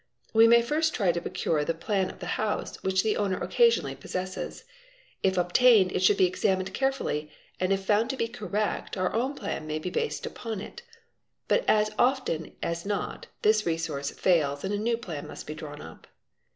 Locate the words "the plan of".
1.63-2.17